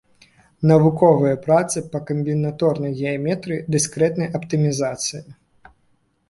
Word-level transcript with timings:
Навуковыя 0.69 1.35
працы 1.43 1.83
па 1.95 1.99
камбінаторнай 2.11 2.93
геаметрыі, 3.03 3.59
дыскрэтнай 3.77 4.33
аптымізацыі. 4.41 5.21